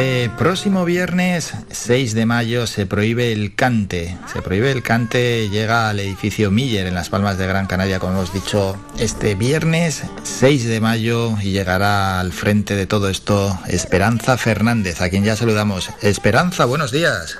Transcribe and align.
Este 0.00 0.30
próximo 0.30 0.86
viernes 0.86 1.52
6 1.70 2.14
de 2.14 2.24
mayo 2.24 2.66
se 2.66 2.86
prohíbe 2.86 3.32
el 3.32 3.54
cante. 3.54 4.16
Se 4.32 4.40
prohíbe 4.40 4.72
el 4.72 4.82
cante, 4.82 5.50
llega 5.50 5.90
al 5.90 6.00
edificio 6.00 6.50
Miller 6.50 6.86
en 6.86 6.94
Las 6.94 7.10
Palmas 7.10 7.36
de 7.36 7.46
Gran 7.46 7.66
Canaria, 7.66 7.98
como 7.98 8.14
hemos 8.14 8.32
dicho, 8.32 8.78
este 8.98 9.34
viernes 9.34 10.04
6 10.22 10.68
de 10.68 10.80
mayo 10.80 11.34
y 11.42 11.52
llegará 11.52 12.18
al 12.18 12.32
frente 12.32 12.76
de 12.76 12.86
todo 12.86 13.10
esto 13.10 13.58
Esperanza 13.66 14.38
Fernández, 14.38 15.02
a 15.02 15.10
quien 15.10 15.22
ya 15.22 15.36
saludamos. 15.36 15.90
Esperanza, 16.00 16.64
buenos 16.64 16.92
días. 16.92 17.38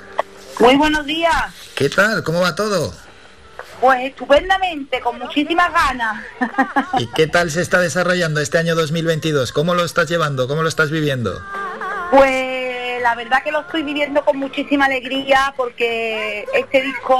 Muy 0.59 0.75
buenos 0.75 1.07
días. 1.07 1.45
¿Qué 1.73 1.89
tal? 1.89 2.23
¿Cómo 2.23 2.41
va 2.41 2.53
todo? 2.53 2.93
Pues 3.79 4.01
estupendamente, 4.03 4.99
con 4.99 5.17
muchísimas 5.17 5.73
ganas. 5.73 6.23
¿Y 6.99 7.07
qué 7.07 7.25
tal 7.25 7.49
se 7.49 7.63
está 7.63 7.79
desarrollando 7.79 8.39
este 8.39 8.59
año 8.59 8.75
2022? 8.75 9.51
¿Cómo 9.51 9.73
lo 9.73 9.83
estás 9.83 10.07
llevando? 10.07 10.47
¿Cómo 10.47 10.61
lo 10.61 10.69
estás 10.69 10.91
viviendo? 10.91 11.41
Pues 12.11 12.60
la 13.01 13.15
verdad 13.15 13.43
que 13.43 13.51
lo 13.51 13.61
estoy 13.61 13.83
viviendo 13.83 14.23
con 14.23 14.37
muchísima 14.37 14.85
alegría 14.85 15.53
porque 15.57 16.45
este 16.53 16.81
disco 16.81 17.17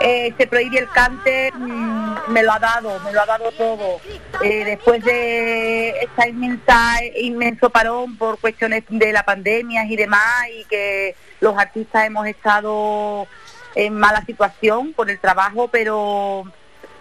eh, 0.00 0.32
Se 0.38 0.46
prohíbe 0.46 0.78
el 0.78 0.88
cante 0.88 1.52
mm, 1.52 2.32
me 2.32 2.42
lo 2.42 2.52
ha 2.52 2.58
dado, 2.58 2.98
me 3.00 3.12
lo 3.12 3.20
ha 3.20 3.26
dado 3.26 3.52
todo. 3.52 4.00
Eh, 4.42 4.64
después 4.64 5.04
de 5.04 5.90
esta 5.90 6.26
inmensa, 6.26 7.04
inmenso 7.16 7.68
parón 7.68 8.16
por 8.16 8.38
cuestiones 8.38 8.84
de 8.88 9.12
la 9.12 9.24
pandemia 9.24 9.84
y 9.84 9.96
demás 9.96 10.46
y 10.58 10.64
que 10.64 11.14
los 11.40 11.56
artistas 11.58 12.06
hemos 12.06 12.26
estado 12.26 13.26
en 13.74 13.92
mala 13.92 14.24
situación 14.24 14.94
por 14.94 15.10
el 15.10 15.18
trabajo, 15.18 15.68
pero 15.68 16.44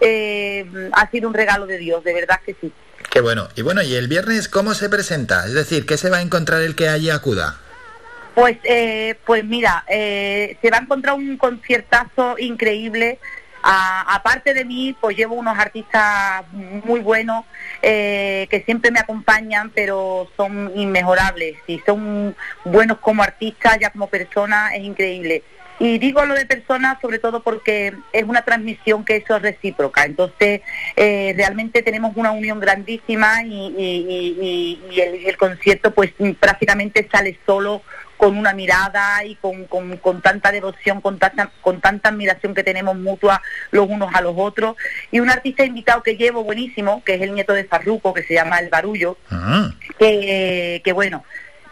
eh, 0.02 0.66
ha 0.92 1.10
sido 1.10 1.30
un 1.30 1.34
regalo 1.34 1.68
de 1.68 1.78
Dios, 1.78 2.04
de 2.04 2.14
verdad 2.14 2.42
que 2.46 2.56
sí. 2.60 2.74
Qué 3.10 3.22
bueno. 3.22 3.48
Y 3.56 3.62
bueno, 3.62 3.82
¿y 3.82 3.96
el 3.96 4.10
viernes 4.10 4.50
cómo 4.50 4.74
se 4.74 4.90
presenta? 4.90 5.46
Es 5.46 5.54
decir, 5.54 5.86
¿qué 5.86 5.96
se 5.96 6.10
va 6.10 6.18
a 6.18 6.22
encontrar 6.22 6.62
el 6.62 6.76
que 6.76 6.90
allí 6.90 7.10
acuda? 7.10 7.60
Pues, 8.40 8.58
eh, 8.64 9.16
pues 9.26 9.44
mira, 9.44 9.84
eh, 9.90 10.56
se 10.62 10.72
va 10.72 10.78
a 10.78 10.82
encontrar 10.82 11.16
un 11.16 11.36
conciertazo 11.36 12.38
increíble. 12.38 13.20
aparte 13.62 14.54
de 14.54 14.64
mí, 14.64 14.96
pues 15.02 15.18
llevo 15.18 15.36
unos 15.36 15.60
artistas 15.60 16.46
muy 16.54 17.02
buenos 17.02 17.44
eh, 17.82 18.48
que 18.50 18.62
siempre 18.62 18.92
me 18.92 19.00
acompañan, 19.00 19.72
pero 19.76 20.30
son 20.38 20.72
inmejorables. 20.74 21.58
Y 21.68 21.80
son 21.80 22.34
buenos 22.64 23.00
como 23.00 23.24
artistas, 23.24 23.78
ya 23.82 23.90
como 23.90 24.08
personas, 24.08 24.72
es 24.74 24.84
increíble. 24.84 25.44
Y 25.80 25.98
digo 25.98 26.26
lo 26.26 26.36
de 26.36 26.46
personas 26.46 26.98
sobre 27.02 27.20
todo 27.20 27.42
porque 27.42 27.94
es 28.12 28.24
una 28.26 28.44
transmisión 28.44 29.06
que 29.06 29.16
eso 29.16 29.38
es 29.38 29.42
recíproca. 29.42 30.04
Entonces, 30.04 30.62
eh, 30.98 31.34
realmente 31.38 31.82
tenemos 31.82 32.12
una 32.16 32.32
unión 32.32 32.60
grandísima 32.60 33.44
y, 33.44 34.78
el, 35.26 35.38
concierto 35.38 35.94
pues 35.94 36.12
prácticamente 36.38 37.08
sale 37.10 37.40
solo 37.46 37.82
con 38.20 38.38
una 38.38 38.54
mirada 38.54 39.24
y 39.24 39.36
con, 39.36 39.66
con, 39.66 40.22
tanta 40.22 40.52
devoción, 40.52 41.00
con 41.00 41.18
tanta, 41.20 41.52
con 41.62 41.80
tanta 41.80 42.10
admiración 42.10 42.54
que 42.54 42.66
tenemos 42.66 42.98
mutua 42.98 43.42
los 43.72 43.88
unos 43.88 44.14
a 44.14 44.20
los 44.20 44.34
otros. 44.36 44.76
Y 45.10 45.22
un 45.22 45.30
artista 45.30 45.64
invitado 45.64 46.04
que 46.04 46.18
llevo 46.18 46.44
buenísimo, 46.44 47.02
que 47.06 47.14
es 47.14 47.22
el 47.22 47.34
nieto 47.34 47.54
de 47.54 47.64
Farruco, 47.64 48.14
que 48.14 48.24
se 48.24 48.34
llama 48.34 48.60
El 48.60 48.68
Barullo, 48.68 49.18
ah. 49.32 49.72
que, 49.98 50.82
que 50.84 50.92
bueno, 50.92 51.24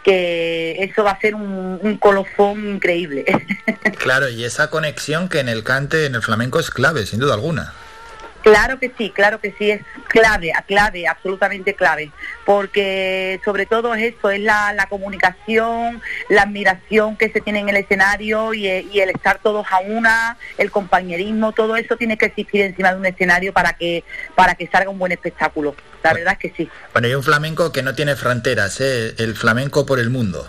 que 0.02 0.82
eso 0.82 1.04
va 1.04 1.10
a 1.10 1.20
ser 1.20 1.34
un, 1.34 1.98
colofón 2.00 2.76
increíble. 2.76 3.26
Claro, 3.98 4.28
y 4.28 4.44
esa 4.44 4.70
conexión 4.70 5.28
que 5.28 5.40
en 5.40 5.48
el 5.48 5.64
cante, 5.64 6.06
en 6.06 6.14
el 6.14 6.22
flamenco 6.22 6.60
es 6.60 6.70
clave, 6.70 7.04
sin 7.04 7.18
duda 7.18 7.34
alguna. 7.34 7.74
Claro 8.42 8.78
que 8.78 8.92
sí, 8.96 9.10
claro 9.10 9.40
que 9.40 9.52
sí, 9.58 9.70
es 9.70 9.82
clave, 10.06 10.52
clave, 10.66 11.06
absolutamente 11.06 11.74
clave, 11.74 12.12
porque 12.48 13.42
sobre 13.44 13.66
todo 13.66 13.94
es 13.94 14.14
eso, 14.14 14.30
es 14.30 14.40
la, 14.40 14.86
comunicación, 14.88 16.00
la 16.30 16.44
admiración 16.44 17.14
que 17.18 17.28
se 17.28 17.42
tiene 17.42 17.58
en 17.58 17.68
el 17.68 17.76
escenario 17.76 18.54
y, 18.54 18.66
el 18.66 19.10
estar 19.10 19.38
todos 19.42 19.66
a 19.70 19.80
una, 19.80 20.38
el 20.56 20.70
compañerismo, 20.70 21.52
todo 21.52 21.76
eso 21.76 21.98
tiene 21.98 22.16
que 22.16 22.24
existir 22.24 22.62
encima 22.62 22.94
de 22.94 23.00
un 23.00 23.04
escenario 23.04 23.52
para 23.52 23.74
que, 23.74 24.02
para 24.34 24.54
que 24.54 24.66
salga 24.66 24.88
un 24.88 24.98
buen 24.98 25.12
espectáculo, 25.12 25.76
la 26.02 26.14
verdad 26.14 26.38
es 26.40 26.50
que 26.50 26.56
sí. 26.56 26.70
Bueno, 26.94 27.08
y 27.08 27.14
un 27.14 27.22
flamenco 27.22 27.70
que 27.70 27.82
no 27.82 27.94
tiene 27.94 28.16
fronteras, 28.16 28.80
¿eh? 28.80 29.14
el 29.18 29.34
flamenco 29.34 29.84
por 29.84 29.98
el 29.98 30.08
mundo. 30.08 30.48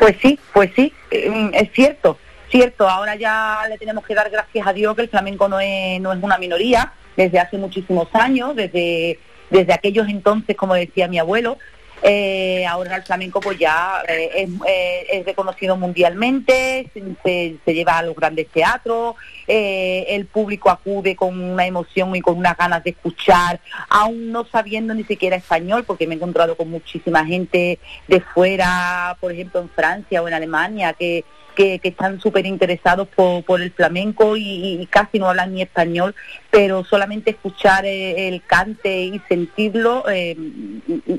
Pues 0.00 0.16
sí, 0.20 0.40
pues 0.52 0.72
sí, 0.74 0.92
eh, 1.12 1.50
es 1.52 1.70
cierto 1.74 2.18
Cierto, 2.50 2.88
ahora 2.88 3.14
ya 3.14 3.60
le 3.68 3.76
tenemos 3.76 4.04
que 4.04 4.14
dar 4.14 4.30
gracias 4.30 4.66
a 4.66 4.72
Dios 4.72 4.96
que 4.96 5.02
el 5.02 5.10
flamenco 5.10 5.48
no 5.48 5.60
es, 5.60 6.00
no 6.00 6.12
es 6.12 6.20
una 6.20 6.38
minoría 6.38 6.94
desde 7.14 7.38
hace 7.38 7.58
muchísimos 7.58 8.08
años, 8.14 8.56
desde, 8.56 9.20
desde 9.50 9.72
aquellos 9.72 10.08
entonces, 10.08 10.56
como 10.56 10.74
decía 10.74 11.08
mi 11.08 11.18
abuelo, 11.18 11.58
eh, 12.02 12.64
ahora 12.66 12.96
el 12.96 13.02
flamenco 13.02 13.40
pues 13.40 13.58
ya 13.58 14.02
eh, 14.08 14.48
eh, 14.66 15.06
es, 15.10 15.24
reconocido 15.24 15.76
mundialmente, 15.76 16.88
se, 17.24 17.58
lleva 17.66 17.98
a 17.98 18.02
los 18.02 18.14
grandes 18.14 18.46
teatros, 18.48 19.16
el 19.46 20.26
público 20.26 20.70
acude 20.70 21.16
con 21.16 21.40
una 21.40 21.66
emoción 21.66 22.14
y 22.14 22.20
con 22.20 22.38
unas 22.38 22.56
ganas 22.56 22.84
de 22.84 22.90
escuchar, 22.90 23.60
aún 23.88 24.30
no 24.30 24.44
sabiendo 24.44 24.94
ni 24.94 25.04
siquiera 25.04 25.36
español, 25.36 25.84
porque 25.84 26.06
me 26.06 26.14
he 26.14 26.16
encontrado 26.16 26.56
con 26.56 26.70
muchísima 26.70 27.24
gente 27.24 27.78
de 28.06 28.20
fuera, 28.20 29.16
por 29.20 29.32
ejemplo 29.32 29.60
en 29.60 29.68
Francia 29.70 30.22
o 30.22 30.28
en 30.28 30.34
Alemania, 30.34 30.92
que 30.92 31.24
que, 31.58 31.80
están 31.82 32.20
súper 32.20 32.46
interesados 32.46 33.08
por, 33.08 33.60
el 33.60 33.72
flamenco 33.72 34.36
y, 34.36 34.86
casi 34.90 35.18
no 35.18 35.28
hablan 35.28 35.54
ni 35.54 35.62
español, 35.62 36.14
pero 36.50 36.84
solamente 36.84 37.30
escuchar 37.30 37.84
eh, 37.84 38.28
el 38.28 38.44
cante 38.44 39.00
y 39.00 39.20
sentirlo 39.28 40.04
eh, 40.08 40.36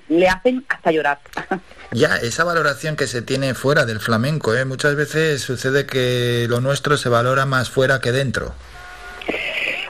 le 0.07 0.29
hacen 0.29 0.65
hasta 0.69 0.91
llorar. 0.91 1.19
Ya, 1.91 2.17
esa 2.17 2.43
valoración 2.43 2.95
que 2.95 3.07
se 3.07 3.23
tiene 3.23 3.55
fuera 3.55 3.83
del 3.83 3.99
flamenco, 3.99 4.53
¿eh? 4.53 4.63
muchas 4.63 4.95
veces 4.95 5.41
sucede 5.41 5.87
que 5.87 6.45
lo 6.47 6.61
nuestro 6.61 6.97
se 6.97 7.09
valora 7.09 7.47
más 7.47 7.71
fuera 7.71 7.99
que 7.99 8.11
dentro. 8.11 8.53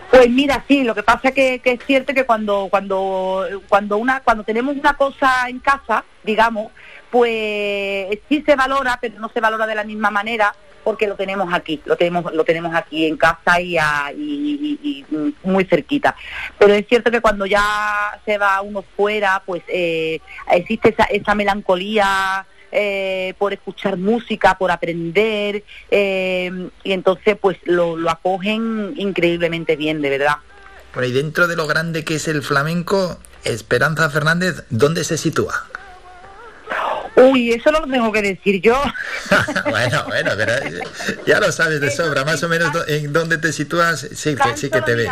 Pues 0.10 0.30
mira, 0.30 0.64
sí, 0.66 0.86
lo 0.86 0.96
que 0.96 1.04
pasa 1.04 1.34
que, 1.34 1.60
que 1.60 1.74
es 1.74 1.80
cierto 1.86 2.14
que 2.14 2.26
cuando, 2.26 2.70
cuando, 2.70 3.46
cuando, 3.68 3.98
una, 3.98 4.22
cuando 4.22 4.46
tenemos 4.46 4.78
una 4.78 4.94
cosa 4.94 5.50
en 5.50 5.60
casa, 5.60 6.06
digamos, 6.24 6.72
pues 7.10 8.20
sí 8.28 8.44
se 8.46 8.56
valora, 8.56 8.98
pero 9.02 9.20
no 9.20 9.30
se 9.30 9.40
valora 9.40 9.66
de 9.66 9.76
la 9.76 9.84
misma 9.84 10.12
manera 10.12 10.54
porque 10.84 11.08
lo 11.08 11.16
tenemos 11.16 11.54
aquí, 11.54 11.82
lo 11.86 11.96
tenemos, 11.98 12.34
lo 12.34 12.44
tenemos 12.44 12.74
aquí 12.74 13.06
en 13.06 13.18
casa 13.18 13.62
y, 13.62 13.78
y, 13.78 15.06
muy 15.44 15.66
cerquita. 15.66 16.16
Pero 16.58 16.74
es 16.74 16.88
cierto 16.88 17.12
que 17.12 17.22
cuando 17.22 17.46
ya 17.46 18.20
se 18.26 18.38
va 18.38 18.62
uno 18.62 18.84
fuera, 18.96 19.44
pues 19.46 19.62
eh, 19.68 20.20
existe 20.52 20.90
esa, 20.90 21.04
esa 21.06 21.36
melancolía 21.36 22.46
eh, 22.72 23.34
por 23.38 23.54
escuchar 23.54 23.98
música, 23.98 24.58
por 24.58 24.72
aprender, 24.72 25.64
eh, 25.90 26.70
y 26.84 26.92
entonces 26.92 27.38
pues 27.40 27.58
lo, 27.66 27.98
lo, 27.98 28.10
acogen 28.10 28.94
increíblemente 28.96 29.76
bien, 29.76 30.02
de 30.02 30.10
verdad. 30.10 30.36
Por 30.94 31.04
ahí 31.04 31.12
dentro 31.12 31.48
de 31.48 31.56
lo 31.56 31.68
grande 31.68 32.04
que 32.04 32.16
es 32.16 32.28
el 32.28 32.42
flamenco, 32.42 33.20
Esperanza 33.44 34.10
Fernández, 34.10 34.64
¿dónde 34.70 35.04
se 35.04 35.18
sitúa? 35.18 35.68
Uy, 37.20 37.52
eso 37.52 37.72
no 37.72 37.82
lo 37.82 37.88
tengo 37.88 38.12
que 38.12 38.22
decir 38.22 38.62
yo. 38.62 38.82
bueno, 39.70 40.04
bueno, 40.08 40.32
pero 40.38 40.54
ya 41.26 41.40
lo 41.40 41.52
sabes 41.52 41.82
de 41.82 41.92
sobra, 41.92 42.24
más 42.24 42.42
o 42.44 42.50
menos 42.50 42.72
en 42.88 43.12
dónde 43.12 43.38
te 43.38 43.52
sitúas, 43.52 44.08
sí, 44.14 44.36
que, 44.36 44.58
sí 44.58 44.70
que 44.70 44.82
te 44.82 44.96
ve. 44.96 45.10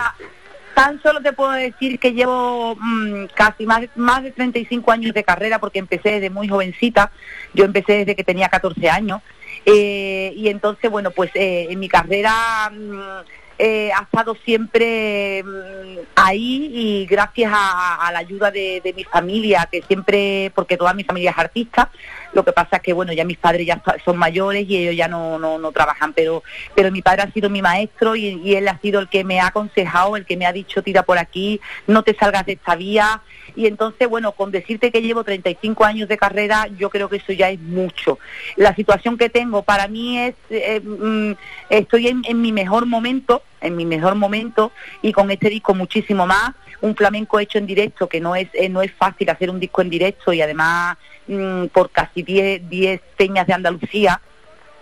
Tan 0.74 1.02
solo 1.02 1.22
te 1.22 1.34
puedo 1.34 1.52
decir 1.52 2.00
que 2.00 2.14
llevo 2.14 2.76
mm, 2.80 3.26
casi 3.34 3.66
más, 3.66 3.82
más 3.96 4.24
de 4.24 4.32
35 4.32 4.92
años 4.92 5.14
de 5.14 5.24
carrera 5.24 5.60
porque 5.60 5.80
empecé 5.80 6.12
desde 6.12 6.30
muy 6.30 6.48
jovencita, 6.48 7.12
yo 7.54 7.66
empecé 7.66 7.94
desde 7.94 8.16
que 8.16 8.24
tenía 8.24 8.48
14 8.48 8.90
años 8.90 9.22
eh, 9.66 10.32
y 10.36 10.50
entonces, 10.50 10.90
bueno, 10.90 11.12
pues 11.12 11.32
eh, 11.34 11.68
en 11.70 11.80
mi 11.80 11.90
carrera... 11.90 12.72
Mm, 12.72 13.22
eh, 13.60 13.92
ha 13.92 14.04
estado 14.04 14.36
siempre 14.46 15.44
mm, 15.44 15.98
ahí 16.16 16.70
y 16.74 17.06
gracias 17.06 17.52
a, 17.54 18.10
la 18.12 18.20
ayuda 18.20 18.52
de, 18.52 18.94
mi 18.96 19.04
familia, 19.04 19.68
que 19.72 19.82
siempre, 19.82 20.52
porque 20.56 20.78
toda 20.78 20.94
mi 20.94 21.04
familia 21.04 21.32
es 21.32 21.38
artista, 21.38 21.90
Lo 22.34 22.44
que 22.44 22.52
pasa 22.52 22.78
es 22.78 22.82
que, 22.82 22.94
bueno, 22.94 23.14
ya 23.14 23.24
mis 23.24 23.38
padres 23.38 23.66
ya 23.66 23.82
son 24.04 24.18
mayores 24.18 24.66
y 24.68 24.78
ellos 24.78 24.96
ya 24.96 25.08
no, 25.08 25.40
no, 25.40 25.58
no 25.58 25.72
trabajan, 25.72 26.14
pero, 26.14 26.44
pero 26.76 26.92
mi 26.92 27.02
padre 27.02 27.24
ha 27.24 27.32
sido 27.32 27.50
mi 27.50 27.62
maestro 27.62 28.16
y, 28.16 28.56
él 28.56 28.68
ha 28.68 28.80
sido 28.80 29.00
el 29.00 29.10
que 29.10 29.24
me 29.24 29.40
ha 29.40 29.48
aconsejado, 29.48 30.18
el 30.18 30.26
que 30.26 30.38
me 30.38 30.46
ha 30.46 30.54
dicho, 30.54 30.82
tira 30.82 31.04
por 31.04 31.18
aquí, 31.18 31.60
no 31.86 32.04
te 32.04 32.16
salgas 32.16 32.46
de 32.46 32.54
esta 32.54 32.76
vía, 32.76 33.22
y 33.56 33.66
entonces, 33.66 34.08
bueno, 34.08 34.34
con 34.34 34.52
decirte 34.52 34.92
que 34.92 35.02
llevo 35.02 35.24
35 35.24 35.84
años 35.84 36.08
de 36.08 36.18
carrera, 36.18 36.68
yo 36.78 36.90
creo 36.90 37.10
que 37.10 37.18
eso 37.18 37.34
ya 37.34 37.50
es 37.50 37.60
mucho. 37.60 38.20
La 38.56 38.76
situación 38.76 39.18
que 39.18 39.30
tengo 39.30 39.64
para 39.64 39.88
mí 39.88 40.20
es, 40.20 40.36
eh, 40.50 40.80
mm, 40.80 41.32
estoy 41.70 42.08
en, 42.08 42.42
mi 42.42 42.52
mejor 42.52 42.86
momento, 42.86 43.42
en 43.62 43.76
mi 43.76 43.86
mejor 43.86 44.16
momento, 44.16 44.72
y 45.02 45.12
con 45.12 45.32
este 45.32 45.50
disco 45.50 45.74
muchísimo 45.74 46.28
más, 46.28 46.52
un 46.82 46.96
flamenco 46.96 47.40
hecho 47.40 47.58
en 47.58 47.66
directo, 47.66 48.08
que 48.08 48.20
no 48.20 48.36
es, 48.36 48.48
eh, 48.54 48.70
no 48.70 48.82
es 48.82 48.92
fácil 48.94 49.30
hacer 49.30 49.50
un 49.50 49.60
disco 49.60 49.82
en 49.82 49.90
directo 49.90 50.34
y 50.34 50.42
además 50.42 50.98
mm, 51.28 51.68
por 51.68 51.90
casi 51.92 52.24
10, 52.24 52.70
10 52.70 53.02
peñas 53.18 53.48
de 53.48 53.54
Andalucía, 53.54 54.22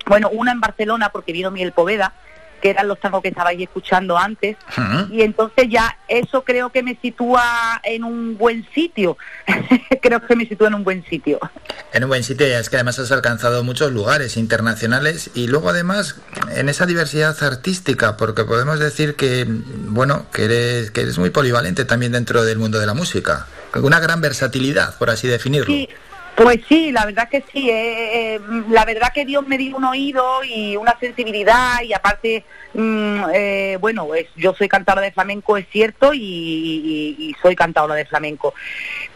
bueno, 0.06 0.30
una 0.30 0.52
en 0.52 0.62
Barcelona 0.62 1.10
porque 1.10 1.32
vino 1.32 1.52
Miguel 1.52 1.72
Poveda, 1.72 2.14
que 2.62 2.70
eran 2.70 2.88
los 2.88 3.00
tangos 3.00 3.22
que 3.22 3.30
estabais 3.30 3.60
escuchando 3.60 4.18
antes. 4.18 4.58
Y 5.12 5.22
entonces 5.22 5.68
ya 5.70 5.98
eso 6.08 6.44
creo 6.44 6.72
que 6.72 6.84
me 6.84 6.98
sitúa 7.02 7.80
en 7.84 8.04
un 8.04 8.38
buen 8.38 8.68
sitio. 8.74 9.18
creo 10.02 10.26
que 10.26 10.36
me 10.36 10.48
sitúa 10.48 10.70
en 10.70 10.76
un 10.76 10.84
buen 10.84 11.06
sitio. 11.06 11.40
En 11.94 12.04
un 12.04 12.10
buen 12.10 12.24
sitio, 12.24 12.48
ya 12.48 12.60
es 12.60 12.70
que 12.70 12.78
además 12.78 12.98
has 13.00 13.12
alcanzado 13.12 13.64
muchos 13.64 13.92
lugares 13.92 14.38
internacionales 14.38 15.32
y 15.36 15.48
luego 15.48 15.70
además 15.70 16.20
en 16.56 16.70
esa 16.70 16.86
diversidad 16.86 17.36
artística, 17.44 18.18
porque 18.18 18.46
podemos 18.46 18.80
decir 18.80 19.16
que, 19.16 19.46
bueno, 19.48 20.26
que 20.32 20.46
eres, 20.46 20.92
que 20.92 21.02
eres 21.02 21.18
muy 21.18 21.30
polivalente 21.30 21.86
también 21.86 22.14
dentro 22.14 22.44
del 22.44 22.58
mundo 22.58 22.80
de 22.80 22.86
la 22.86 22.94
música. 22.94 23.48
Una 23.76 24.00
gran 24.00 24.22
versatilidad, 24.22 24.98
por 24.98 25.10
así 25.10 25.28
definirlo. 25.28 25.76
Pues 26.36 26.60
sí, 26.68 26.92
la 26.92 27.06
verdad 27.06 27.30
que 27.30 27.44
sí. 27.54 27.70
Eh, 27.70 28.36
eh, 28.36 28.40
la 28.70 28.84
verdad 28.84 29.14
que 29.14 29.24
Dios 29.24 29.48
me 29.48 29.58
dio 29.58 29.78
un 29.78 29.86
oído 29.86 30.44
y 30.44 30.76
una 30.76 30.98
sensibilidad 31.00 31.82
y 31.82 31.94
aparte, 31.94 32.44
mm, 32.74 33.24
eh, 33.34 33.78
bueno, 33.80 34.10
yo 34.36 34.54
soy 34.54 34.68
cantadora 34.68 35.06
de 35.06 35.14
flamenco, 35.14 35.56
es 35.56 35.66
cierto, 35.70 36.12
y, 36.14 37.34
soy 37.42 37.56
cantadora 37.56 37.96
de 37.96 38.06
flamenco. 38.06 38.54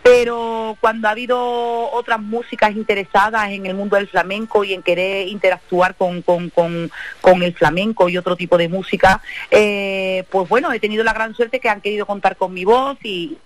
Pero 0.01 0.77
cuando 0.80 1.10
ha 1.10 1.12
habido 1.12 1.92
otras 1.92 2.21
músicas 2.21 2.71
interesadas 2.71 3.50
en 3.51 3.66
el 3.66 3.75
mundo 3.75 3.98
del 3.98 4.07
flamenco 4.07 4.63
y 4.63 4.74
en 4.74 4.81
querer 4.81 5.27
interactuar 5.27 5.95
con, 5.95 6.21
con, 6.21 6.50
con, 6.50 7.44
el 7.44 7.54
flamenco 7.54 8.07
y 8.07 8.18
otro 8.18 8.36
tipo 8.36 8.57
de 8.57 8.69
música, 8.69 9.21
pues 9.50 10.50
bueno, 10.50 10.71
he 10.71 10.80
tenido 10.80 11.04
la 11.04 11.13
gran 11.13 11.33
suerte 11.36 11.60
que 11.60 11.69
han 11.69 11.81
querido 11.81 12.06
contar 12.06 12.38
con 12.38 12.54
mi 12.54 12.63
voz 12.66 12.98
y 13.04 13.38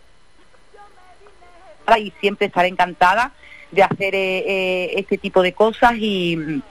y 1.98 2.14
siempre 2.22 2.48
estaré 2.48 2.70
encantada 2.70 3.34
de 3.74 3.84
hacer 3.84 4.16
eh, 4.16 4.44
eh, 4.46 4.94
este 4.98 5.18
tipo 5.18 5.42
de 5.42 5.54
cosas 5.54 5.94
y 5.98 6.62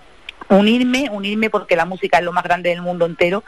unirme, 0.48 1.08
unirme 1.10 1.50
porque 1.50 1.76
la 1.76 1.84
música 1.84 2.18
es 2.18 2.24
lo 2.24 2.32
más 2.32 2.44
grande 2.44 2.70
del 2.70 2.82
mundo 2.82 3.06
entero. 3.06 3.42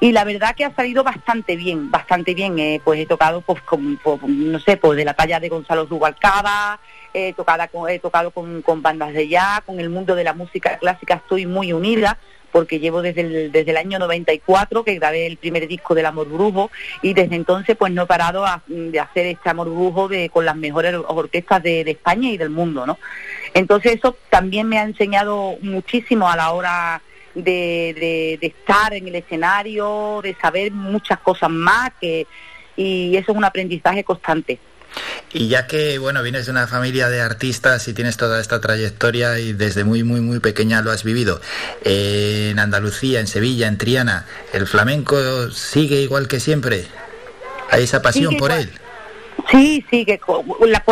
Y 0.00 0.12
la 0.12 0.24
verdad 0.24 0.54
que 0.54 0.64
ha 0.64 0.74
salido 0.74 1.04
bastante 1.04 1.56
bien, 1.56 1.90
bastante 1.90 2.34
bien, 2.34 2.58
eh, 2.58 2.80
pues 2.84 3.00
he 3.00 3.06
tocado 3.06 3.40
pues 3.40 3.62
con, 3.62 3.98
no 4.24 4.58
sé, 4.60 4.76
pues 4.76 4.96
de 4.96 5.04
la 5.04 5.14
talla 5.14 5.40
de 5.40 5.48
Gonzalo 5.48 5.86
Rubalcaba, 5.86 6.80
he 7.14 7.32
tocado, 7.32 7.88
he 7.88 7.98
tocado 7.98 8.30
con, 8.30 8.62
con 8.62 8.82
bandas 8.82 9.12
de 9.12 9.28
jazz, 9.28 9.62
con 9.64 9.80
el 9.80 9.88
mundo 9.88 10.14
de 10.14 10.24
la 10.24 10.34
música 10.34 10.78
clásica 10.78 11.14
estoy 11.14 11.46
muy 11.46 11.72
unida 11.72 12.18
porque 12.52 12.80
llevo 12.80 13.02
desde 13.02 13.20
el, 13.22 13.52
desde 13.52 13.70
el 13.70 13.76
año 13.76 13.98
94 13.98 14.84
que 14.84 14.94
grabé 14.94 15.26
el 15.26 15.36
primer 15.36 15.66
disco 15.68 15.94
del 15.94 16.06
Amor 16.06 16.28
Brujo 16.28 16.70
y 17.02 17.14
desde 17.14 17.36
entonces 17.36 17.76
pues 17.76 17.92
no 17.92 18.02
he 18.02 18.06
parado 18.06 18.44
de 18.66 19.00
hacer 19.00 19.26
este 19.26 19.50
Amor 19.50 19.68
Brujo 19.68 20.08
de, 20.08 20.28
con 20.30 20.44
las 20.44 20.56
mejores 20.56 20.94
orquestas 21.06 21.62
de, 21.62 21.88
España 21.88 22.30
y 22.30 22.36
del 22.36 22.50
mundo, 22.50 22.86
¿no? 22.86 22.98
Entonces 23.54 23.96
eso 23.96 24.16
también 24.30 24.68
me 24.68 24.78
ha 24.78 24.82
enseñado 24.82 25.56
muchísimo 25.62 26.28
a 26.28 26.36
la 26.36 26.52
hora 26.52 27.02
de, 27.34 28.38
de, 28.40 28.46
estar 28.46 28.92
en 28.92 29.08
el 29.08 29.14
escenario, 29.14 30.20
de 30.22 30.34
saber 30.34 30.72
muchas 30.72 31.18
cosas 31.20 31.50
más 31.50 31.92
que 32.00 32.26
y 32.76 33.16
eso 33.16 33.32
es 33.32 33.38
un 33.38 33.44
aprendizaje 33.44 34.04
constante. 34.04 34.58
Y 35.32 35.48
ya 35.48 35.66
que, 35.66 35.98
bueno, 35.98 36.22
vienes 36.22 36.46
de 36.46 36.52
una 36.52 36.66
familia 36.66 37.08
de 37.08 37.20
artistas 37.20 37.86
y 37.88 37.92
tienes 37.92 38.16
toda 38.16 38.40
esta 38.40 38.60
trayectoria 38.60 39.38
y 39.38 39.52
desde 39.52 39.84
muy, 39.84 40.02
muy, 40.02 40.20
muy 40.20 40.40
pequeña 40.40 40.80
lo 40.80 40.90
has 40.90 41.04
vivido, 41.04 41.40
eh, 41.84 42.48
en 42.50 42.58
Andalucía, 42.58 43.20
en 43.20 43.26
Sevilla, 43.26 43.68
en 43.68 43.76
Triana, 43.76 44.26
¿el 44.52 44.66
flamenco 44.66 45.50
sigue 45.50 46.00
igual 46.00 46.28
que 46.28 46.40
siempre? 46.40 46.86
¿Hay 47.70 47.84
esa 47.84 48.00
pasión 48.00 48.38
por 48.38 48.52
él? 48.52 48.70
Sí, 49.50 49.82
sí, 49.88 50.04
que 50.04 50.18
con 50.18 50.44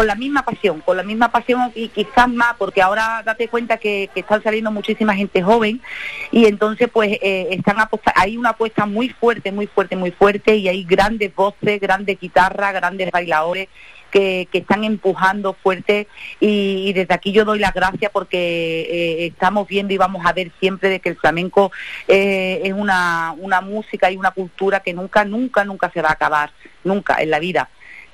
la, 0.06 0.14
misma 0.14 0.42
pasión, 0.42 0.80
con 0.80 0.96
la 0.96 1.02
misma 1.02 1.30
pasión 1.30 1.70
y 1.74 1.88
quizás 1.88 2.26
más, 2.26 2.54
porque 2.56 2.80
ahora 2.80 3.22
date 3.22 3.48
cuenta 3.48 3.76
que, 3.76 4.08
están 4.14 4.42
saliendo 4.42 4.70
muchísima 4.70 5.14
gente 5.14 5.42
joven 5.42 5.82
y 6.30 6.46
entonces 6.46 6.88
pues 6.90 7.18
eh, 7.20 7.48
están 7.50 7.76
hay 8.14 8.38
una 8.38 8.50
apuesta 8.50 8.86
muy 8.86 9.10
fuerte, 9.10 9.52
muy 9.52 9.66
fuerte, 9.66 9.94
muy 9.94 10.10
fuerte 10.10 10.56
y 10.56 10.68
hay 10.68 10.84
grandes 10.84 11.34
voces, 11.34 11.78
grandes 11.80 12.18
guitarras, 12.18 12.72
grandes 12.72 13.10
bailadores 13.10 13.68
que, 14.10 14.48
están 14.52 14.84
empujando 14.84 15.52
fuerte 15.52 16.08
y, 16.40 16.94
desde 16.94 17.12
aquí 17.12 17.32
yo 17.32 17.44
doy 17.44 17.58
las 17.58 17.74
gracias 17.74 18.10
porque 18.10 18.38
eh, 18.38 19.26
estamos 19.26 19.68
viendo 19.68 19.92
y 19.92 19.98
vamos 19.98 20.24
a 20.24 20.32
ver 20.32 20.50
siempre 20.60 20.88
de 20.88 21.00
que 21.00 21.10
el 21.10 21.16
flamenco 21.16 21.72
eh, 22.08 22.62
es 22.64 22.72
una, 22.72 23.34
una 23.36 23.60
música 23.60 24.10
y 24.10 24.16
una 24.16 24.30
cultura 24.30 24.80
que 24.80 24.94
nunca, 24.94 25.26
nunca, 25.26 25.62
nunca 25.64 25.90
se 25.90 26.00
va 26.00 26.08
a 26.08 26.12
acabar, 26.12 26.52
nunca 26.84 27.16
en 27.20 27.28
la 27.30 27.38
vida. 27.38 27.68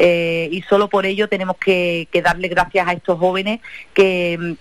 Eh, 0.04 0.48
y 0.50 0.62
solo 0.62 0.88
por 0.88 1.06
ello 1.06 1.28
tenemos 1.28 1.56
que, 1.58 2.08
darle 2.24 2.48
gracias 2.48 2.88
a 2.88 2.92
estos 2.92 3.20
jóvenes 3.20 3.60
que, 3.94 4.56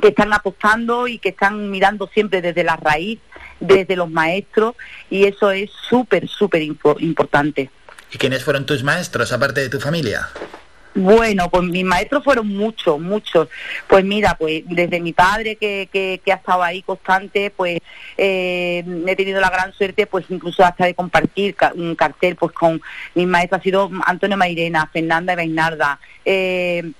que 0.00 0.08
están 0.08 0.32
apostando 0.32 1.06
y 1.06 1.20
que 1.20 1.28
están 1.28 1.70
mirando 1.70 2.10
siempre 2.12 2.42
desde 2.42 2.64
la 2.64 2.74
raíz, 2.74 3.20
desde 3.60 3.94
los 3.94 4.10
maestros, 4.10 4.74
y 5.08 5.26
eso 5.26 5.52
es 5.52 5.70
súper, 5.88 6.26
súper 6.26 6.62
importante. 6.62 7.70
¿Y 8.12 8.18
quiénes 8.18 8.42
fueron 8.42 8.66
tus 8.66 8.82
maestros, 8.82 9.32
aparte 9.32 9.60
de 9.60 9.68
tu 9.68 9.78
familia? 9.78 10.28
Bueno, 10.94 11.48
pues 11.48 11.64
mis 11.64 11.84
maestros 11.84 12.22
fueron 12.22 12.48
muchos, 12.48 13.00
muchos. 13.00 13.48
Pues 13.86 14.04
mira, 14.04 14.36
pues 14.38 14.62
desde 14.66 15.00
mi 15.00 15.12
padre 15.12 15.56
que, 15.56 15.88
que, 15.90 16.32
ha 16.32 16.36
estado 16.36 16.62
ahí 16.62 16.82
constante, 16.82 17.50
pues 17.50 17.78
eh, 18.18 18.84
he 19.06 19.16
tenido 19.16 19.40
la 19.40 19.48
gran 19.48 19.72
suerte, 19.72 20.06
pues 20.06 20.26
incluso 20.28 20.64
hasta 20.64 20.84
de 20.84 20.94
compartir 20.94 21.56
un 21.74 21.94
cartel, 21.94 22.36
pues 22.36 22.52
con 22.52 22.82
mis 23.14 23.26
maestros 23.26 23.60
ha 23.60 23.62
sido 23.62 23.90
Antonio 24.04 24.36
Mairena, 24.36 24.88
Fernanda 24.92 25.34
Beinarda, 25.34 25.98
eh, 26.26 26.92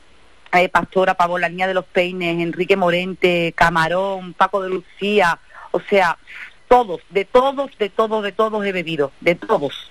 eh, 0.53 0.69
Pastora 0.71 1.15
Pavo, 1.15 1.39
la 1.39 1.51
niña 1.51 1.67
de 1.67 1.75
los 1.75 1.85
peines, 1.85 2.41
Enrique 2.41 2.77
Morente, 2.77 3.53
Camarón, 3.55 4.33
Paco 4.33 4.63
de 4.63 4.71
Lucía, 4.71 5.39
o 5.71 5.81
sea, 5.81 6.17
todos, 6.69 7.03
de 7.11 7.27
todos, 7.27 7.71
de 7.79 7.91
todos, 7.91 8.23
de 8.23 8.33
todos 8.33 8.65
he 8.65 8.73
bebido, 8.73 9.13
de 9.21 9.35
todos. 9.35 9.91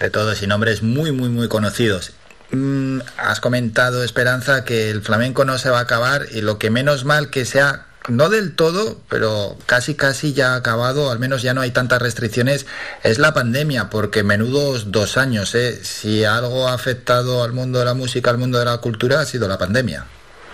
De 0.00 0.10
todos 0.10 0.42
y 0.42 0.46
nombres 0.48 0.82
muy, 0.82 1.12
muy, 1.12 1.28
muy 1.28 1.48
conocidos. 1.48 2.16
Mm, 2.52 3.00
has 3.16 3.40
comentado, 3.40 4.02
Esperanza, 4.02 4.64
que 4.64 4.90
el 4.90 5.02
flamenco 5.02 5.44
no 5.44 5.58
se 5.58 5.70
va 5.70 5.78
a 5.78 5.82
acabar 5.82 6.26
y 6.32 6.40
lo 6.40 6.58
que 6.58 6.70
menos 6.70 7.04
mal 7.04 7.30
que 7.30 7.44
sea, 7.44 7.86
no 8.08 8.28
del 8.28 8.56
todo, 8.56 9.00
pero 9.08 9.56
casi 9.66 9.94
casi 9.94 10.32
ya 10.32 10.56
acabado, 10.56 11.10
al 11.10 11.18
menos 11.20 11.42
ya 11.42 11.54
no 11.54 11.60
hay 11.60 11.70
tantas 11.70 12.02
restricciones, 12.02 12.66
es 13.04 13.18
la 13.18 13.34
pandemia, 13.34 13.88
porque 13.88 14.24
menudos 14.24 14.90
dos 14.90 15.16
años, 15.16 15.54
¿eh? 15.54 15.78
si 15.84 16.24
algo 16.24 16.66
ha 16.66 16.74
afectado 16.74 17.44
al 17.44 17.52
mundo 17.52 17.78
de 17.78 17.84
la 17.84 17.94
música, 17.94 18.30
al 18.30 18.38
mundo 18.38 18.58
de 18.58 18.64
la 18.64 18.78
cultura, 18.78 19.20
ha 19.20 19.26
sido 19.26 19.46
la 19.46 19.58
pandemia. 19.58 20.06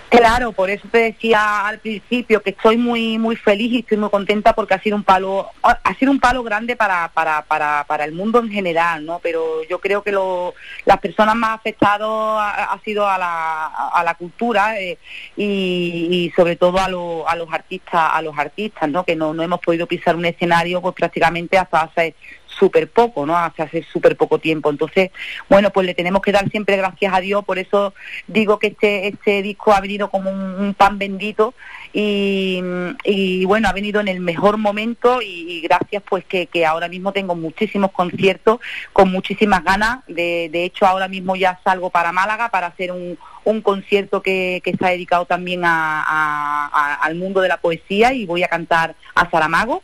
Claro, 0.09 0.53
por 0.53 0.69
eso 0.69 0.87
te 0.89 0.99
decía 0.99 1.67
al 1.67 1.79
principio 1.79 2.41
que 2.41 2.51
estoy 2.51 2.77
muy 2.77 3.17
muy 3.17 3.35
feliz 3.35 3.73
y 3.73 3.79
estoy 3.79 3.97
muy 3.97 4.09
contenta 4.09 4.53
porque 4.53 4.73
ha 4.73 4.81
sido 4.81 4.95
un 4.95 5.03
palo 5.03 5.49
ha 5.61 5.93
sido 5.95 6.11
un 6.13 6.19
palo 6.21 6.43
grande 6.43 6.77
para 6.77 7.09
para, 7.09 7.41
para, 7.41 7.83
para 7.85 8.05
el 8.05 8.13
mundo 8.13 8.39
en 8.39 8.49
general, 8.49 9.05
¿no? 9.05 9.19
Pero 9.19 9.63
yo 9.69 9.79
creo 9.79 10.03
que 10.03 10.13
lo, 10.13 10.53
las 10.85 10.99
personas 10.99 11.35
más 11.35 11.59
afectadas 11.59 11.99
ha, 12.01 12.79
sido 12.85 13.05
a 13.05 13.17
la, 13.17 13.65
a 13.65 14.03
la 14.03 14.15
cultura 14.15 14.79
eh, 14.79 14.97
y, 15.35 16.31
sobre 16.35 16.55
todo 16.55 16.77
a, 16.79 16.85
a 16.85 17.35
los 17.35 17.51
artistas 17.51 18.11
a 18.13 18.21
los 18.21 18.37
artistas, 18.37 18.89
¿no? 18.89 19.03
Que 19.03 19.15
no, 19.15 19.33
no 19.33 19.43
hemos 19.43 19.59
podido 19.59 19.87
pisar 19.87 20.15
un 20.15 20.25
escenario 20.25 20.81
pues 20.81 20.95
prácticamente 20.95 21.57
hasta 21.57 21.81
hace 21.81 22.15
súper 22.47 22.89
poco, 22.89 23.25
¿no? 23.25 23.37
Hace, 23.37 23.63
hace 23.63 23.83
súper 23.83 24.15
poco 24.15 24.39
tiempo. 24.39 24.69
Entonces, 24.69 25.11
bueno, 25.49 25.71
pues 25.71 25.85
le 25.85 25.93
tenemos 25.93 26.21
que 26.21 26.31
dar 26.31 26.49
siempre 26.49 26.77
gracias 26.77 27.13
a 27.13 27.19
Dios, 27.19 27.45
por 27.45 27.59
eso 27.59 27.93
digo 28.27 28.59
que 28.59 28.67
este, 28.67 29.07
este 29.07 29.41
disco 29.41 29.73
ha 29.73 29.81
venido 29.81 30.09
como 30.09 30.31
un, 30.31 30.73
pan 30.77 30.99
bendito 30.99 31.53
y, 31.93 32.61
y, 33.03 33.45
bueno, 33.45 33.69
ha 33.69 33.73
venido 33.73 33.99
en 34.01 34.07
el 34.07 34.19
mejor 34.19 34.57
momento 34.57 35.21
y, 35.21 35.61
gracias 35.61 36.03
pues 36.07 36.23
que, 36.25 36.47
que, 36.47 36.65
ahora 36.65 36.87
mismo 36.87 37.11
tengo 37.11 37.35
muchísimos 37.35 37.91
conciertos 37.91 38.59
con 38.93 39.11
muchísimas 39.11 39.63
ganas. 39.63 39.99
De, 40.07 40.49
de 40.51 40.63
hecho, 40.63 40.85
ahora 40.85 41.07
mismo 41.07 41.35
ya 41.35 41.59
salgo 41.63 41.89
para 41.89 42.11
Málaga 42.11 42.49
para 42.49 42.67
hacer 42.67 42.91
un, 42.91 43.17
un 43.47 43.61
concierto 43.61 44.21
que, 44.21 44.61
que 44.63 44.71
está 44.71 44.89
dedicado 44.89 45.25
también 45.25 45.61
a, 45.63 46.97
al 47.01 47.15
mundo 47.15 47.41
de 47.41 47.47
la 47.47 47.57
poesía 47.57 48.13
y 48.13 48.25
voy 48.25 48.43
a 48.43 48.49
cantar 48.49 48.95
a 49.15 49.29
Saramago. 49.29 49.83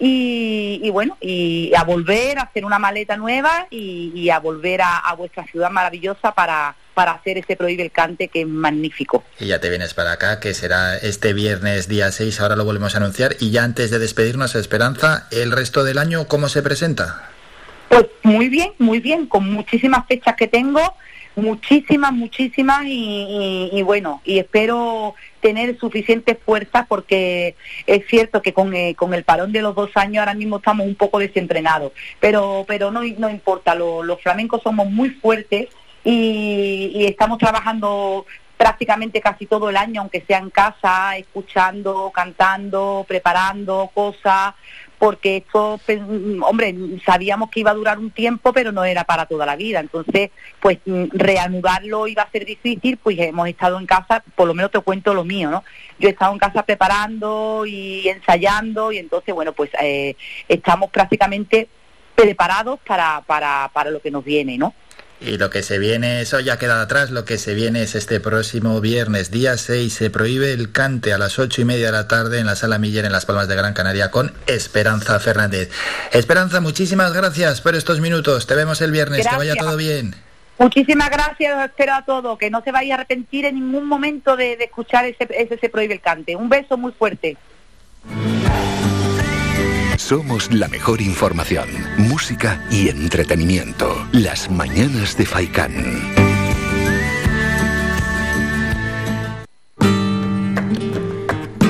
Y, 0.00 0.88
bueno, 0.90 1.16
y 1.20 1.72
a 1.76 1.82
volver 1.82 2.38
a 2.38 2.42
hacer 2.42 2.64
una 2.64 2.78
maleta 2.78 3.16
nueva 3.16 3.66
y, 3.70 4.30
a 4.30 4.38
volver 4.38 4.80
a, 4.82 5.12
vuestra 5.16 5.44
ciudad 5.46 5.70
maravillosa 5.70 6.32
para, 6.32 6.76
para 6.94 7.12
hacer 7.12 7.38
ese 7.38 7.56
Prohíbe 7.56 7.82
el 7.82 7.90
Cante 7.90 8.28
que 8.28 8.42
es 8.42 8.46
magnífico. 8.46 9.24
Y 9.40 9.46
ya 9.46 9.60
te 9.60 9.68
vienes 9.68 9.94
para 9.94 10.12
acá, 10.12 10.38
que 10.38 10.54
será 10.54 10.96
este 10.96 11.32
viernes 11.32 11.88
día 11.88 12.12
6, 12.12 12.40
ahora 12.40 12.56
lo 12.56 12.64
volvemos 12.64 12.94
a 12.94 12.98
anunciar. 12.98 13.36
Y 13.40 13.50
ya 13.50 13.64
antes 13.64 13.90
de 13.90 13.98
despedirnos, 13.98 14.54
Esperanza, 14.54 15.26
¿el 15.32 15.50
resto 15.50 15.82
del 15.82 15.98
año 15.98 16.28
cómo 16.28 16.48
se 16.48 16.62
presenta? 16.62 17.30
Pues 17.88 18.06
muy 18.22 18.48
bien, 18.48 18.72
muy 18.78 19.00
bien, 19.00 19.26
con 19.26 19.50
muchísimas 19.50 20.06
fechas 20.06 20.36
que 20.36 20.46
tengo, 20.46 20.94
muchísimas, 21.38 22.12
muchísimas 22.12 22.82
y, 22.84 23.82
bueno, 23.82 24.20
y 24.24 24.38
espero 24.38 25.14
tener 25.40 25.78
suficiente 25.78 26.34
fuerza 26.34 26.86
porque 26.88 27.54
es 27.86 28.06
cierto 28.08 28.42
que 28.42 28.52
con, 28.52 28.74
eh, 28.74 28.94
con, 28.96 29.14
el 29.14 29.24
parón 29.24 29.52
de 29.52 29.62
los 29.62 29.74
dos 29.74 29.90
años 29.94 30.20
ahora 30.20 30.34
mismo 30.34 30.56
estamos 30.56 30.86
un 30.86 30.94
poco 30.94 31.18
desentrenados, 31.18 31.92
pero, 32.20 32.64
pero 32.66 32.90
no, 32.90 33.02
no 33.02 33.30
importa, 33.30 33.74
los 33.74 34.20
flamencos 34.20 34.62
somos 34.62 34.90
muy 34.90 35.10
fuertes 35.10 35.68
y, 36.04 36.92
y 36.94 37.06
estamos 37.06 37.38
trabajando 37.38 38.26
prácticamente 38.58 39.20
casi 39.20 39.46
todo 39.46 39.70
el 39.70 39.76
año, 39.76 40.02
aunque 40.02 40.24
sea 40.26 40.38
en 40.38 40.50
casa, 40.50 41.16
escuchando, 41.16 42.10
cantando, 42.12 43.06
preparando 43.08 43.88
cosas, 43.94 44.54
porque 44.98 45.38
esto, 45.38 45.80
pues, 45.86 46.00
hombre, 46.42 46.74
sabíamos 47.06 47.50
que 47.50 47.60
iba 47.60 47.70
a 47.70 47.74
durar 47.74 47.98
un 47.98 48.10
tiempo, 48.10 48.52
pero 48.52 48.72
no 48.72 48.84
era 48.84 49.04
para 49.04 49.26
toda 49.26 49.46
la 49.46 49.56
vida. 49.56 49.80
Entonces, 49.80 50.30
pues 50.60 50.78
reanudarlo 51.12 52.08
iba 52.08 52.22
a 52.22 52.30
ser 52.30 52.44
difícil, 52.44 52.96
pues 52.96 53.18
hemos 53.18 53.48
estado 53.48 53.78
en 53.78 53.86
casa, 53.86 54.22
por 54.34 54.48
lo 54.48 54.54
menos 54.54 54.70
te 54.70 54.80
cuento 54.80 55.14
lo 55.14 55.24
mío, 55.24 55.50
¿no? 55.50 55.62
Yo 55.98 56.08
he 56.08 56.12
estado 56.12 56.32
en 56.32 56.38
casa 56.38 56.64
preparando 56.64 57.64
y 57.66 58.08
ensayando 58.08 58.90
y 58.92 58.98
entonces, 58.98 59.34
bueno, 59.34 59.52
pues 59.52 59.70
eh, 59.80 60.16
estamos 60.48 60.90
prácticamente 60.90 61.68
preparados 62.14 62.80
para, 62.84 63.22
para, 63.26 63.70
para 63.72 63.90
lo 63.90 64.00
que 64.00 64.10
nos 64.10 64.24
viene, 64.24 64.58
¿no? 64.58 64.74
Y 65.20 65.36
lo 65.36 65.50
que 65.50 65.64
se 65.64 65.78
viene, 65.78 66.20
eso 66.20 66.38
ya 66.38 66.58
queda 66.58 66.80
atrás, 66.80 67.10
lo 67.10 67.24
que 67.24 67.38
se 67.38 67.54
viene 67.54 67.82
es 67.82 67.96
este 67.96 68.20
próximo 68.20 68.80
viernes, 68.80 69.32
día 69.32 69.56
6, 69.56 69.92
se 69.92 70.10
prohíbe 70.10 70.52
el 70.52 70.70
cante 70.70 71.12
a 71.12 71.18
las 71.18 71.40
ocho 71.40 71.60
y 71.60 71.64
media 71.64 71.86
de 71.86 71.92
la 71.92 72.06
tarde 72.06 72.38
en 72.38 72.46
la 72.46 72.54
Sala 72.54 72.78
Miller 72.78 73.04
en 73.04 73.10
Las 73.10 73.26
Palmas 73.26 73.48
de 73.48 73.56
Gran 73.56 73.74
Canaria 73.74 74.12
con 74.12 74.32
Esperanza 74.46 75.18
Fernández. 75.18 75.70
Esperanza, 76.12 76.60
muchísimas 76.60 77.12
gracias 77.12 77.60
por 77.60 77.74
estos 77.74 78.00
minutos, 78.00 78.46
te 78.46 78.54
vemos 78.54 78.80
el 78.80 78.92
viernes, 78.92 79.26
que 79.26 79.36
vaya 79.36 79.56
todo 79.56 79.76
bien. 79.76 80.14
Muchísimas 80.56 81.10
gracias, 81.10 81.66
espero 81.68 81.94
a 81.94 82.04
todos, 82.04 82.38
que 82.38 82.50
no 82.50 82.62
se 82.62 82.70
vaya 82.70 82.94
a 82.94 82.98
arrepentir 82.98 83.44
en 83.44 83.56
ningún 83.56 83.86
momento 83.86 84.36
de, 84.36 84.52
escuchar 84.54 85.04
ese, 85.04 85.26
ese 85.30 85.58
Se 85.58 85.68
prohíbe 85.68 85.94
el 85.94 86.00
cante. 86.00 86.36
Un 86.36 86.48
beso 86.48 86.76
muy 86.76 86.92
fuerte. 86.92 87.36
Somos 90.08 90.50
la 90.50 90.68
mejor 90.68 91.02
información, 91.02 91.68
música 91.98 92.64
y 92.70 92.88
entretenimiento. 92.88 94.08
Las 94.12 94.50
mañanas 94.50 95.18
de 95.18 95.26
Faikán. 95.26 95.74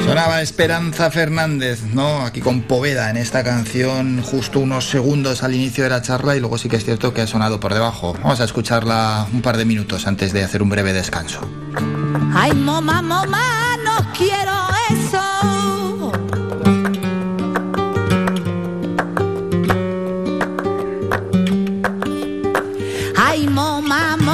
Sonaba 0.06 0.40
Esperanza 0.40 1.10
Fernández, 1.10 1.82
¿no? 1.92 2.24
Aquí 2.24 2.40
con 2.40 2.62
Poveda 2.62 3.10
en 3.10 3.16
esta 3.16 3.42
canción, 3.42 4.22
justo 4.22 4.60
unos 4.60 4.88
segundos 4.88 5.42
al 5.42 5.56
inicio 5.56 5.82
de 5.82 5.90
la 5.90 6.02
charla 6.02 6.36
y 6.36 6.38
luego 6.38 6.58
sí 6.58 6.68
que 6.68 6.76
es 6.76 6.84
cierto 6.84 7.12
que 7.12 7.22
ha 7.22 7.26
sonado 7.26 7.58
por 7.58 7.74
debajo. 7.74 8.12
Vamos 8.22 8.40
a 8.40 8.44
escucharla 8.44 9.26
un 9.32 9.42
par 9.42 9.56
de 9.56 9.64
minutos 9.64 10.06
antes 10.06 10.32
de 10.32 10.44
hacer 10.44 10.62
un 10.62 10.68
breve 10.68 10.92
descanso. 10.92 11.40
Ay, 12.32 12.54
mamá, 12.54 13.02
mamá, 13.02 13.76
no 13.84 14.12
quiero 14.16 14.52
eso. 14.90 15.27
Que 23.38 24.27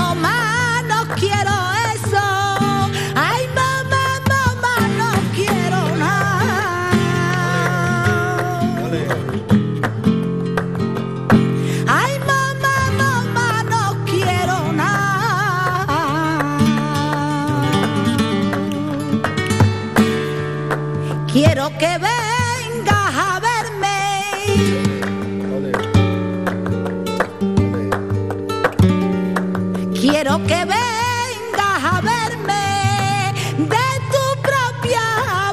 a 31.86 32.00
verme 32.00 33.34
de 33.58 33.86
tu 34.12 34.24
propia 34.48 35.06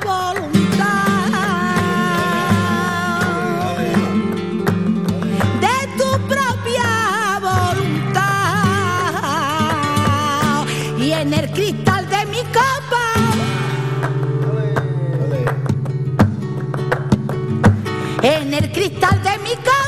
voluntad. 0.05 1.35
De 5.59 5.77
tu 5.97 6.09
propia 6.33 6.89
voluntad. 7.41 8.21
Y 10.97 11.11
en 11.11 11.33
el 11.33 11.51
cristal 11.51 12.09
de 12.09 12.25
mi 12.27 12.43
copa. 12.57 13.05
En 18.23 18.53
el 18.53 18.71
cristal 18.71 19.21
de 19.21 19.37
mi 19.39 19.55
copa 19.55 19.80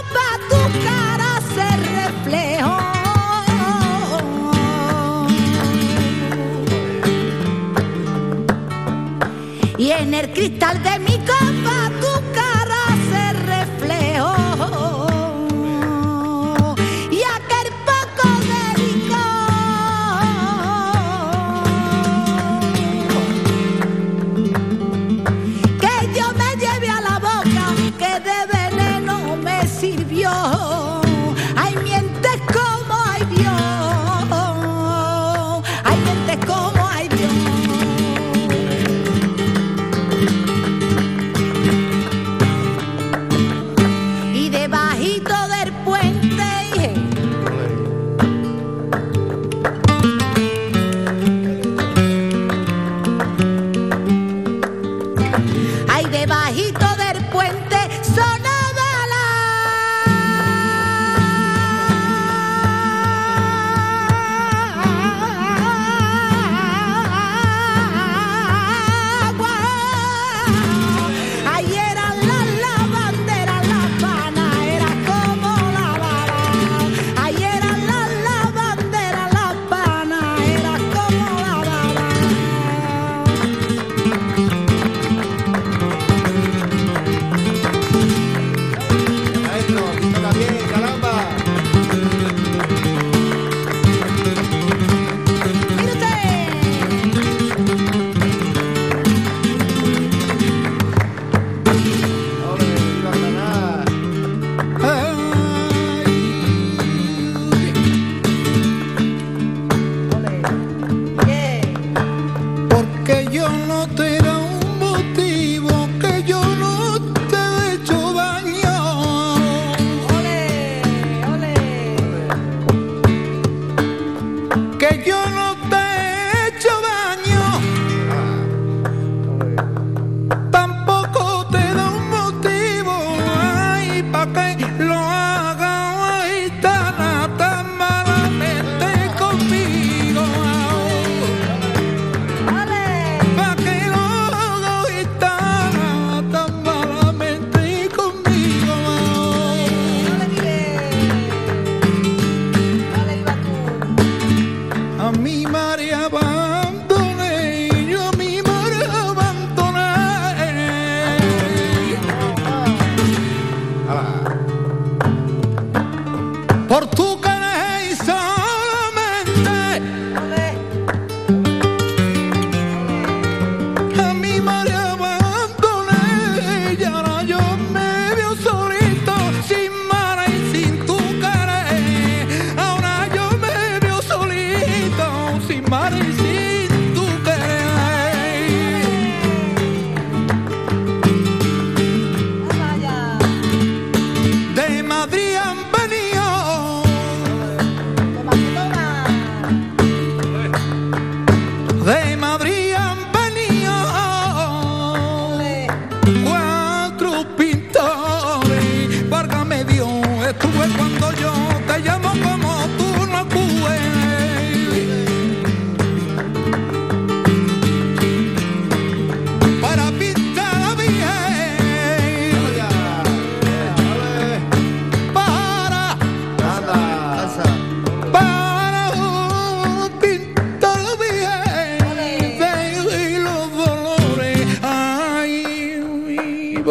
Y 9.78 9.92
en 9.92 10.14
el 10.14 10.32
cristal 10.32 10.82
de 10.84 11.00
mi 11.00 11.18
copa 11.20 11.92
tu 12.00 12.53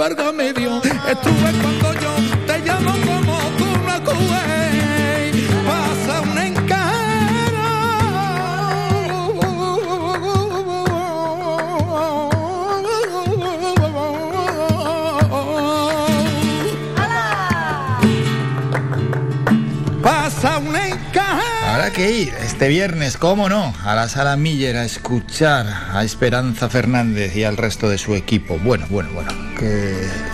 algo 0.00 0.32
me 0.32 0.52
dio. 0.52 0.80
Estuve 0.82 1.52
cuando 1.60 1.92
yo 2.00 2.14
te 2.46 2.58
llamo 2.60 2.92
como 3.04 3.38
tú 3.58 3.66
no 3.84 3.92
acudéis. 3.92 5.50
Pasa 5.66 6.20
un 6.22 6.38
encargo. 6.38 6.92
Pasa 20.02 20.58
un 20.58 20.76
encargo. 20.76 21.42
Habrá 21.68 21.90
que 21.92 22.10
ir 22.10 22.34
este 22.42 22.68
viernes, 22.68 23.16
cómo 23.16 23.48
no, 23.48 23.74
a 23.84 23.94
la 23.94 24.08
sala 24.08 24.36
Miller 24.36 24.76
a 24.76 24.84
escuchar 24.84 25.66
a 25.92 26.02
Esperanza 26.04 26.68
Fernández 26.68 27.36
y 27.36 27.44
al 27.44 27.56
resto 27.56 27.88
de 27.88 27.98
su 27.98 28.14
equipo. 28.14 28.58
Bueno, 28.58 28.86
bueno, 28.90 29.10
bueno, 29.14 29.30
que 29.62 30.31